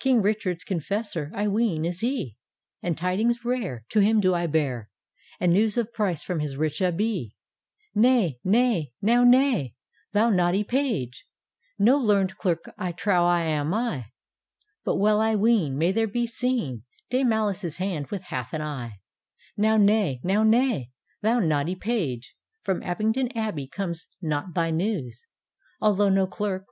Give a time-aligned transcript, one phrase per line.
[0.00, 2.34] King Richard's confessor, I ween, is he,
[2.82, 4.90] And tidings rare To him do I bear.
[5.38, 7.28] And news of price from his ridi Ab beel"
[7.94, 9.76] "Now nay, now nay,
[10.12, 11.24] thou naughty Page
[11.80, 14.06] I No learned clerk I trow am I,
[14.84, 18.94] But well I ween May there be seen Dame Alice's hand with half an eye;
[19.56, 20.90] Now nay, now nay,
[21.22, 22.34] thou naughty Page,
[22.64, 25.28] From Abingdon Abbey comes not thy news|.
[25.80, 26.66] Although no clerk.